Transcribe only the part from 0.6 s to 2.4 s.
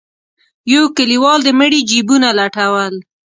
يو کليوال د مړي جيبونه